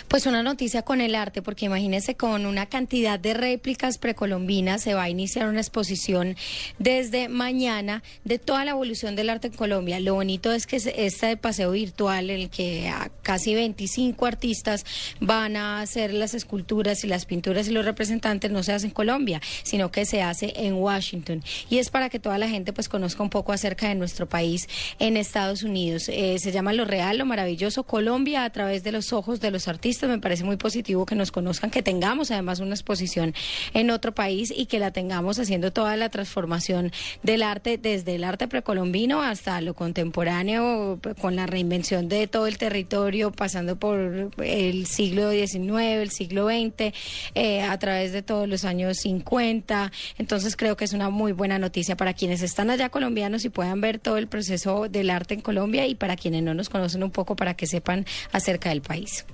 Pues 0.07 0.25
una 0.25 0.43
noticia 0.43 0.81
con 0.81 1.01
el 1.01 1.15
arte, 1.15 1.41
porque 1.41 1.65
imagínense 1.65 2.15
con 2.15 2.45
una 2.45 2.65
cantidad 2.67 3.19
de 3.19 3.33
réplicas 3.33 3.97
precolombinas 3.97 4.81
se 4.81 4.93
va 4.93 5.03
a 5.03 5.09
iniciar 5.09 5.47
una 5.47 5.59
exposición 5.59 6.35
desde 6.77 7.29
mañana 7.29 8.03
de 8.23 8.39
toda 8.39 8.65
la 8.65 8.71
evolución 8.71 9.15
del 9.15 9.29
arte 9.29 9.47
en 9.47 9.53
Colombia. 9.53 9.99
Lo 9.99 10.15
bonito 10.15 10.51
es 10.51 10.67
que 10.67 10.77
este 10.77 11.37
paseo 11.37 11.71
virtual, 11.71 12.29
en 12.29 12.41
el 12.41 12.49
que 12.49 12.91
casi 13.21 13.53
25 13.53 14.25
artistas 14.25 14.85
van 15.19 15.55
a 15.55 15.81
hacer 15.81 16.13
las 16.13 16.33
esculturas 16.33 17.03
y 17.03 17.07
las 17.07 17.25
pinturas 17.25 17.67
y 17.67 17.71
los 17.71 17.85
representantes 17.85 18.51
no 18.51 18.63
se 18.63 18.73
hace 18.73 18.87
en 18.87 18.91
Colombia, 18.91 19.41
sino 19.63 19.91
que 19.91 20.05
se 20.05 20.21
hace 20.21 20.53
en 20.55 20.73
Washington. 20.75 21.43
Y 21.69 21.77
es 21.77 21.89
para 21.89 22.09
que 22.09 22.19
toda 22.19 22.37
la 22.37 22.49
gente 22.49 22.73
pues 22.73 22.89
conozca 22.89 23.23
un 23.23 23.29
poco 23.29 23.51
acerca 23.51 23.87
de 23.87 23.95
nuestro 23.95 24.27
país 24.27 24.67
en 24.99 25.17
Estados 25.17 25.63
Unidos. 25.63 26.09
Eh, 26.09 26.37
se 26.39 26.51
llama 26.51 26.73
Lo 26.73 26.85
Real, 26.85 27.17
Lo 27.17 27.25
Maravilloso 27.25 27.83
Colombia 27.83 28.43
a 28.43 28.49
través 28.49 28.83
de 28.83 28.91
los 28.91 29.13
ojos 29.13 29.39
de 29.39 29.51
los 29.51 29.58
artistas. 29.67 30.09
Me 30.09 30.19
parece 30.19 30.43
muy 30.43 30.57
positivo 30.57 31.05
que 31.05 31.15
nos 31.15 31.31
conozcan, 31.31 31.69
que 31.69 31.83
tengamos 31.83 32.31
además 32.31 32.59
una 32.59 32.73
exposición 32.73 33.33
en 33.73 33.91
otro 33.91 34.13
país 34.13 34.53
y 34.55 34.65
que 34.65 34.79
la 34.79 34.91
tengamos 34.91 35.39
haciendo 35.39 35.71
toda 35.71 35.95
la 35.97 36.09
transformación 36.09 36.91
del 37.23 37.43
arte, 37.43 37.77
desde 37.77 38.15
el 38.15 38.23
arte 38.23 38.47
precolombino 38.47 39.21
hasta 39.21 39.59
lo 39.61 39.73
contemporáneo, 39.73 40.99
con 41.19 41.35
la 41.35 41.45
reinvención 41.45 42.09
de 42.09 42.27
todo 42.27 42.47
el 42.47 42.57
territorio, 42.57 43.31
pasando 43.31 43.77
por 43.77 44.31
el 44.37 44.85
siglo 44.85 45.31
XIX, 45.31 45.79
el 45.79 46.11
siglo 46.11 46.47
XX, 46.47 46.93
eh, 47.35 47.61
a 47.61 47.77
través 47.79 48.11
de 48.11 48.21
todos 48.21 48.47
los 48.47 48.65
años 48.65 48.97
50. 48.97 49.91
Entonces 50.17 50.55
creo 50.55 50.77
que 50.77 50.85
es 50.85 50.93
una 50.93 51.09
muy 51.09 51.31
buena 51.31 51.59
noticia 51.59 51.95
para 51.97 52.13
quienes 52.13 52.41
están 52.41 52.69
allá 52.69 52.89
colombianos 52.89 53.45
y 53.45 53.49
puedan 53.49 53.81
ver 53.81 53.99
todo 53.99 54.17
el 54.17 54.27
proceso 54.27 54.87
del 54.89 55.09
arte 55.09 55.33
en 55.33 55.41
Colombia 55.41 55.87
y 55.87 55.95
para 55.95 56.15
quienes 56.15 56.43
no 56.43 56.53
nos 56.53 56.69
conocen 56.69 57.03
un 57.03 57.11
poco 57.11 57.35
para 57.35 57.55
que 57.55 57.67
sepan 57.67 58.05
acerca 58.31 58.69
del 58.69 58.81
país. 58.81 59.25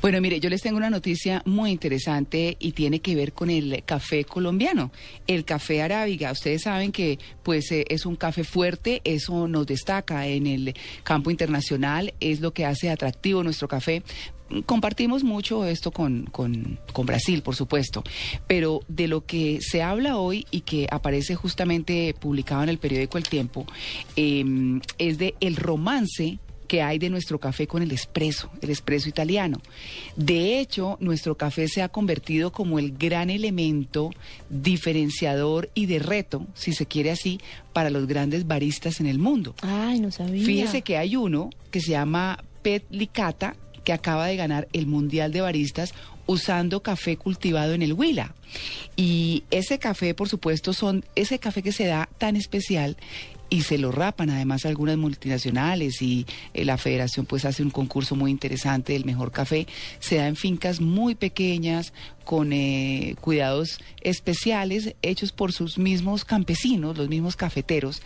Bueno, 0.00 0.20
mire, 0.20 0.40
yo 0.40 0.50
les 0.50 0.62
tengo 0.62 0.76
una 0.76 0.90
noticia 0.90 1.42
muy 1.44 1.70
interesante 1.70 2.56
y 2.58 2.72
tiene 2.72 3.00
que 3.00 3.14
ver 3.14 3.32
con 3.32 3.50
el 3.50 3.82
café 3.84 4.24
colombiano, 4.24 4.92
el 5.26 5.44
café 5.44 5.82
arábiga. 5.82 6.32
Ustedes 6.32 6.62
saben 6.62 6.92
que 6.92 7.18
pues 7.42 7.70
eh, 7.72 7.84
es 7.88 8.06
un 8.06 8.16
café 8.16 8.44
fuerte, 8.44 9.00
eso 9.04 9.48
nos 9.48 9.66
destaca 9.66 10.26
en 10.26 10.46
el 10.46 10.74
campo 11.02 11.30
internacional, 11.30 12.14
es 12.20 12.40
lo 12.40 12.52
que 12.52 12.64
hace 12.64 12.90
atractivo 12.90 13.42
nuestro 13.42 13.68
café. 13.68 14.02
Compartimos 14.64 15.24
mucho 15.24 15.66
esto 15.66 15.90
con, 15.90 16.26
con, 16.26 16.78
con 16.92 17.04
Brasil, 17.04 17.42
por 17.42 17.56
supuesto, 17.56 18.04
pero 18.46 18.80
de 18.86 19.08
lo 19.08 19.26
que 19.26 19.58
se 19.60 19.82
habla 19.82 20.18
hoy 20.18 20.46
y 20.52 20.60
que 20.60 20.86
aparece 20.88 21.34
justamente 21.34 22.14
publicado 22.20 22.62
en 22.62 22.68
el 22.68 22.78
periódico 22.78 23.18
El 23.18 23.24
Tiempo 23.24 23.66
em, 24.14 24.80
es 24.98 25.18
de 25.18 25.34
el 25.40 25.56
romance 25.56 26.38
que 26.66 26.82
hay 26.82 26.98
de 26.98 27.10
nuestro 27.10 27.38
café 27.38 27.66
con 27.66 27.82
el 27.82 27.92
espresso, 27.92 28.50
el 28.60 28.70
espresso 28.70 29.08
italiano. 29.08 29.60
De 30.16 30.60
hecho, 30.60 30.96
nuestro 31.00 31.36
café 31.36 31.68
se 31.68 31.82
ha 31.82 31.88
convertido 31.88 32.52
como 32.52 32.78
el 32.78 32.96
gran 32.96 33.30
elemento 33.30 34.10
diferenciador 34.50 35.70
y 35.74 35.86
de 35.86 35.98
reto, 35.98 36.46
si 36.54 36.72
se 36.72 36.86
quiere 36.86 37.10
así, 37.10 37.40
para 37.72 37.90
los 37.90 38.06
grandes 38.06 38.46
baristas 38.46 39.00
en 39.00 39.06
el 39.06 39.18
mundo. 39.18 39.54
Ay, 39.62 40.00
no 40.00 40.10
sabía. 40.10 40.44
Fíjese 40.44 40.82
que 40.82 40.96
hay 40.96 41.16
uno 41.16 41.50
que 41.70 41.80
se 41.80 41.92
llama 41.92 42.42
Pet 42.62 42.84
Licata, 42.90 43.56
que 43.84 43.92
acaba 43.92 44.26
de 44.26 44.36
ganar 44.36 44.68
el 44.72 44.86
Mundial 44.86 45.32
de 45.32 45.40
Baristas 45.40 45.94
usando 46.26 46.82
café 46.82 47.16
cultivado 47.16 47.72
en 47.72 47.82
el 47.82 47.92
Huila. 47.92 48.34
Y 48.96 49.44
ese 49.50 49.78
café, 49.78 50.14
por 50.14 50.28
supuesto, 50.28 50.72
son 50.72 51.04
ese 51.14 51.38
café 51.38 51.62
que 51.62 51.72
se 51.72 51.86
da 51.86 52.08
tan 52.18 52.36
especial 52.36 52.96
y 53.48 53.62
se 53.62 53.78
lo 53.78 53.92
rapan 53.92 54.30
además 54.30 54.66
algunas 54.66 54.96
multinacionales 54.96 56.02
y 56.02 56.26
eh, 56.54 56.64
la 56.64 56.78
federación 56.78 57.26
pues 57.26 57.44
hace 57.44 57.62
un 57.62 57.70
concurso 57.70 58.16
muy 58.16 58.30
interesante 58.30 58.92
del 58.92 59.04
mejor 59.04 59.32
café. 59.32 59.66
Se 60.00 60.16
da 60.16 60.26
en 60.26 60.36
fincas 60.36 60.80
muy 60.80 61.14
pequeñas 61.14 61.92
con 62.26 62.52
eh, 62.52 63.14
cuidados 63.20 63.78
especiales 64.02 64.94
hechos 65.00 65.30
por 65.30 65.52
sus 65.52 65.78
mismos 65.78 66.24
campesinos, 66.24 66.98
los 66.98 67.08
mismos 67.08 67.36
cafeteros. 67.36 68.02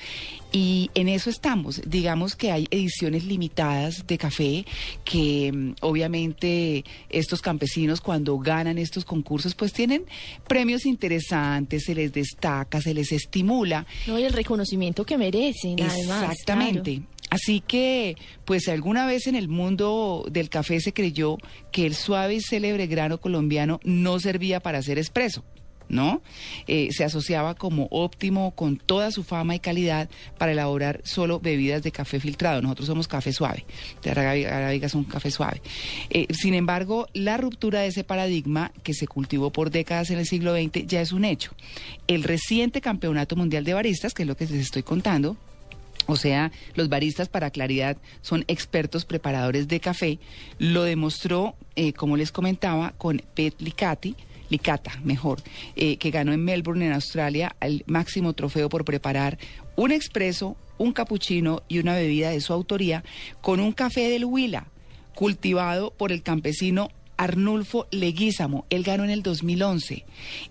Y 0.53 0.91
en 0.95 1.09
eso 1.09 1.31
estamos. 1.31 1.81
Digamos 1.87 2.37
que 2.37 2.53
hay 2.53 2.69
ediciones 2.71 3.25
limitadas 3.25 4.07
de 4.07 4.19
café 4.19 4.67
que 5.05 5.51
mm, 5.51 5.77
obviamente 5.81 6.85
estos 7.09 7.41
campesinos 7.41 8.03
cuando 8.03 8.39
ganan 8.39 8.77
estos 8.77 9.07
concursos 9.07 9.55
pues 9.55 9.73
tienen 9.73 10.05
premios 10.47 10.85
interesantes, 10.85 11.85
se 11.85 11.95
les 11.95 12.13
destaca, 12.13 12.83
se 12.83 12.93
les 12.93 13.13
estimula. 13.13 13.87
No, 14.07 14.19
y 14.19 14.25
el 14.25 14.35
reconocimiento 14.35 15.05
que 15.05 15.17
merecen, 15.17 15.81
además. 15.81 16.31
Exactamente. 16.31 16.97
claro. 16.97 17.20
Así 17.31 17.61
que, 17.61 18.17
pues 18.45 18.69
alguna 18.69 19.07
vez 19.07 19.29
en 19.29 19.37
el 19.37 19.49
mundo 19.49 20.27
del 20.31 20.51
café 20.51 20.81
se 20.81 20.93
creyó 20.93 21.39
que 21.71 21.87
el 21.87 21.95
suave 21.95 22.35
y 22.35 22.41
célebre 22.41 22.89
grano 22.89 23.21
colombiano 23.21 23.81
no 23.85 24.19
servía 24.19 24.61
para 24.61 24.79
hacer 24.79 24.99
espresso. 24.99 25.45
¿No? 25.89 26.23
Eh, 26.69 26.91
se 26.93 27.03
asociaba 27.03 27.57
como 27.57 27.89
óptimo 27.91 28.53
con 28.53 28.77
toda 28.77 29.11
su 29.11 29.25
fama 29.25 29.57
y 29.57 29.59
calidad 29.59 30.09
para 30.39 30.53
elaborar 30.53 31.01
solo 31.03 31.41
bebidas 31.41 31.83
de 31.83 31.91
café 31.91 32.21
filtrado. 32.21 32.63
Nosotros 32.63 32.87
somos 32.87 33.09
café 33.09 33.33
suave, 33.33 33.67
de 34.01 34.13
Arábiga 34.13 34.87
un 34.95 35.03
café 35.03 35.33
suave. 35.33 35.61
Eh, 36.11 36.29
sin 36.33 36.55
embargo, 36.55 37.09
la 37.13 37.39
ruptura 37.39 37.81
de 37.81 37.89
ese 37.89 38.05
paradigma 38.05 38.71
que 38.85 38.95
se 38.95 39.09
cultivó 39.09 39.51
por 39.51 39.73
décadas 39.73 40.11
en 40.11 40.21
el 40.21 40.27
siglo 40.27 40.55
XX 40.55 40.87
ya 40.87 41.01
es 41.01 41.11
un 41.11 41.25
hecho. 41.25 41.51
El 42.07 42.23
reciente 42.23 42.81
Campeonato 42.81 43.35
Mundial 43.35 43.65
de 43.65 43.75
Baristas, 43.75 44.15
que 44.15 44.23
es 44.23 44.29
lo 44.29 44.37
que 44.37 44.47
les 44.47 44.61
estoy 44.61 44.85
contando, 44.85 45.37
o 46.11 46.17
sea, 46.17 46.51
los 46.75 46.89
baristas 46.89 47.29
para 47.29 47.51
claridad 47.51 47.97
son 48.21 48.45
expertos 48.49 49.05
preparadores 49.05 49.69
de 49.69 49.79
café. 49.79 50.19
Lo 50.59 50.83
demostró, 50.83 51.55
eh, 51.77 51.93
como 51.93 52.17
les 52.17 52.33
comentaba, 52.33 52.93
con 52.99 53.23
Pet 53.35 53.55
Licati, 53.61 54.17
Licata, 54.49 54.99
mejor, 55.05 55.41
eh, 55.77 55.99
que 55.99 56.11
ganó 56.11 56.33
en 56.33 56.45
Melbourne, 56.45 56.85
en 56.85 56.93
Australia, 56.93 57.55
el 57.61 57.85
máximo 57.87 58.33
trofeo 58.33 58.69
por 58.69 58.85
preparar 58.85 59.39
un 59.77 59.93
expreso, 59.93 60.57
un 60.79 60.93
capuchino 60.93 61.63
y 61.69 61.79
una 61.79 61.95
bebida 61.95 62.31
de 62.31 62.41
su 62.41 62.53
autoría 62.53 63.05
con 63.41 63.61
un 63.61 63.71
café 63.71 64.09
del 64.11 64.25
Huila, 64.25 64.67
cultivado 65.15 65.93
por 65.93 66.11
el 66.11 66.23
campesino 66.23 66.91
Arnulfo 67.17 67.87
Leguízamo. 67.93 68.67
Él 68.69 68.83
ganó 68.83 69.05
en 69.05 69.11
el 69.11 69.23
2011. 69.23 70.05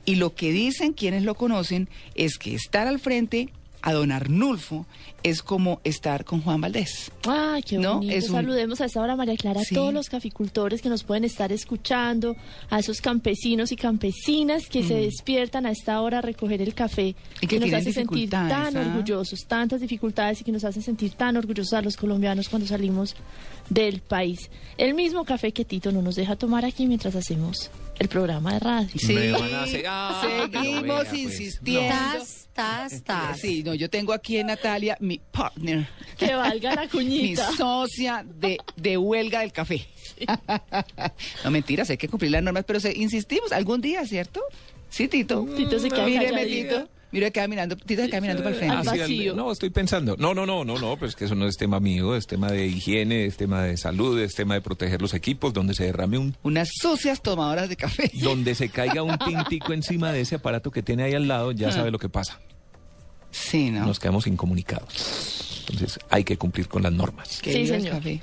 Y 0.05 0.15
lo 0.15 0.35
que 0.35 0.53
dicen 0.53 0.93
quienes 0.93 1.23
lo 1.23 1.35
conocen 1.35 1.89
es 2.15 2.37
que 2.37 2.55
estar 2.55 2.87
al 2.87 2.99
frente 2.99 3.49
a 3.81 3.93
don 3.93 4.11
Arnulfo 4.11 4.85
es 5.23 5.41
como 5.41 5.81
estar 5.83 6.23
con 6.25 6.41
Juan 6.41 6.61
Valdés. 6.61 7.11
Ay, 7.27 7.63
qué 7.63 7.77
¿No? 7.77 7.95
bonito. 7.95 8.15
Es 8.15 8.29
un- 8.29 8.35
Saludemos 8.35 8.81
a 8.81 8.85
esta 8.85 9.01
hora, 9.01 9.15
María 9.15 9.35
Clara, 9.35 9.61
Sí. 9.63 9.75
a 9.75 9.77
todos 9.77 9.93
los 9.93 10.09
caficultores 10.09 10.81
que 10.81 10.89
nos 10.89 11.03
pueden 11.03 11.23
estar 11.25 11.51
escuchando, 11.51 12.35
a 12.69 12.79
esos 12.79 13.01
campesinos 13.01 13.71
y 13.71 13.75
campesinas 13.75 14.67
que 14.67 14.83
se 14.83 14.95
despiertan 14.95 15.65
a 15.65 15.71
esta 15.71 16.01
hora 16.01 16.19
a 16.19 16.21
recoger 16.21 16.61
el 16.61 16.73
café, 16.73 17.15
Mm. 17.15 17.45
Y 17.45 17.47
que 17.47 17.55
nos 17.59 17.63
tienen 17.65 17.75
hace 17.81 17.93
sentir 17.93 18.29
tan 18.29 18.75
¿ah? 18.77 18.81
orgullosos, 18.81 19.45
tantas 19.47 19.81
dificultades 19.81 20.41
y 20.41 20.43
que 20.43 20.51
nos 20.51 20.63
hacen 20.63 20.81
sentir 20.81 21.11
tan 21.13 21.37
orgullosos 21.37 21.73
a 21.73 21.81
los 21.81 21.97
colombianos 21.97 22.49
cuando 22.49 22.67
salimos 22.67 23.15
del 23.69 24.01
país. 24.01 24.49
El 24.77 24.93
mismo 24.93 25.25
café 25.25 25.51
que 25.51 25.65
Tito 25.65 25.91
no 25.91 26.01
nos 26.01 26.15
deja 26.15 26.35
tomar 26.35 26.65
aquí 26.65 26.85
mientras 26.87 27.15
hacemos 27.15 27.69
el 27.99 28.07
programa 28.07 28.53
de 28.53 28.59
radio. 28.59 28.89
Sí, 28.95 29.13
Me 29.13 29.31
van 29.31 29.53
a 29.53 29.63
hacer- 29.63 29.85
Ah, 29.87 30.21
seguimos 30.23 30.75
no 30.75 30.81
vea, 30.81 31.03
pues. 31.09 31.13
insistiendo. 31.19 31.89
Tas, 31.89 32.47
tas, 32.53 33.01
tas. 33.03 33.39
Sí, 33.39 33.61
no, 33.63 33.73
yo 33.73 33.89
tengo 33.89 34.13
aquí 34.13 34.37
en 34.37 34.47
Natalia 34.47 34.97
mi 35.09 35.19
partner, 35.31 35.87
Que 36.17 36.33
valga 36.35 36.75
la 36.75 36.81
mi 36.83 36.87
cuñita. 36.87 37.51
socia 37.57 38.25
de, 38.39 38.57
de 38.77 38.97
huelga 38.97 39.41
del 39.41 39.51
café. 39.51 39.85
no 41.43 41.51
mentiras, 41.51 41.89
hay 41.89 41.97
que 41.97 42.07
cumplir 42.07 42.31
las 42.31 42.43
normas, 42.43 42.63
pero 42.65 42.79
se- 42.79 42.95
insistimos 42.97 43.51
algún 43.51 43.81
día, 43.81 44.05
¿cierto? 44.05 44.41
Sí, 44.89 45.07
Tito. 45.07 45.45
Tito 45.55 45.79
se 45.79 45.89
queda 45.89 46.05
Míreme. 46.05 46.45
Tito. 46.45 46.87
Mira, 47.11 47.31
queda 47.31 47.47
mirando, 47.47 47.75
Tito 47.75 48.03
se 48.03 48.09
queda 48.09 48.21
mirando 48.21 48.43
para 48.43 48.53
el 48.55 48.59
frente. 48.59 48.75
Al 48.75 48.87
Ah, 48.87 48.91
sí, 48.93 48.99
vacío. 48.99 49.35
no, 49.35 49.51
estoy 49.51 49.71
pensando. 49.71 50.15
No, 50.19 50.35
no, 50.35 50.45
no, 50.45 50.63
no, 50.63 50.77
no, 50.77 50.93
pero 50.95 51.07
es 51.07 51.15
que 51.15 51.25
eso 51.25 51.33
no 51.33 51.47
es 51.47 51.57
tema 51.57 51.79
mío, 51.79 52.15
es 52.15 52.27
tema 52.27 52.51
de 52.51 52.67
higiene, 52.67 53.25
es 53.25 53.35
tema 53.35 53.63
de 53.63 53.77
salud, 53.77 54.19
es 54.19 54.35
tema 54.35 54.53
de 54.53 54.61
proteger 54.61 55.01
los 55.01 55.15
equipos, 55.15 55.51
donde 55.53 55.73
se 55.73 55.85
derrame 55.85 56.19
un 56.19 56.35
Unas 56.43 56.69
sucias 56.79 57.21
tomadoras 57.23 57.67
de 57.67 57.75
café. 57.77 58.11
donde 58.21 58.53
se 58.53 58.69
caiga 58.69 59.01
un 59.01 59.17
tintico 59.25 59.73
encima 59.73 60.11
de 60.11 60.21
ese 60.21 60.35
aparato 60.35 60.69
que 60.69 60.83
tiene 60.83 61.01
ahí 61.03 61.13
al 61.15 61.27
lado, 61.27 61.51
ya 61.51 61.71
sabe 61.71 61.89
lo 61.89 61.97
que 61.97 62.09
pasa. 62.09 62.39
Sí, 63.31 63.69
¿no? 63.71 63.85
Nos 63.85 63.99
quedamos 63.99 64.25
incomunicados. 64.27 65.45
Entonces 65.69 65.99
hay 66.09 66.23
que 66.23 66.35
cumplir 66.35 66.67
con 66.67 66.81
las 66.81 66.91
normas. 66.91 67.39
Sí, 67.43 67.67
señor. 67.67 67.97
café. 67.97 68.19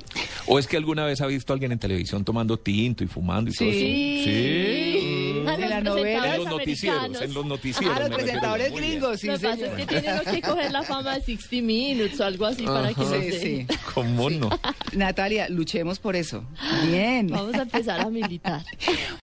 ¿O 0.47 0.59
es 0.59 0.67
que 0.67 0.75
alguna 0.75 1.05
vez 1.05 1.21
ha 1.21 1.27
visto 1.27 1.53
a 1.53 1.55
alguien 1.55 1.71
en 1.71 1.79
televisión 1.79 2.25
tomando 2.25 2.57
tinto 2.57 3.05
y 3.05 3.07
fumando 3.07 3.49
y 3.49 3.53
todo 3.53 3.69
eso? 3.69 3.79
Sí. 3.79 4.21
Sí. 4.25 5.43
A 5.47 5.53
En 5.53 5.61
los 5.61 5.69
la 5.69 5.79
novela, 5.81 6.35
En 6.35 6.43
los 6.43 6.49
noticieros, 6.49 7.21
en 7.21 7.33
los 7.33 7.45
noticieros. 7.45 7.95
Ah, 7.95 7.99
los 8.01 8.09
refiero. 8.09 8.25
presentadores 8.25 8.73
gringos, 8.73 9.19
sí, 9.21 9.27
Lo 9.27 9.39
que 9.39 9.47
pasa 9.47 9.65
es 9.65 9.71
que 9.75 9.85
tienen 9.85 10.19
que 10.29 10.41
coger 10.41 10.71
la 10.71 10.83
fama 10.83 11.13
de 11.15 11.21
60 11.21 11.65
Minutes 11.65 12.19
o 12.19 12.25
algo 12.25 12.45
así 12.47 12.63
para 12.63 12.93
que 12.93 13.01
Ajá. 13.01 13.15
nos 13.15 13.23
Sí, 13.25 13.39
sí. 13.39 13.77
¿Cómo 13.93 14.29
no? 14.29 14.49
Natalia, 14.91 15.47
luchemos 15.47 15.99
por 15.99 16.17
eso. 16.17 16.43
Bien. 16.85 17.27
Vamos 17.27 17.53
a 17.55 17.61
empezar 17.61 18.01
a 18.01 18.09
militar. 18.09 18.65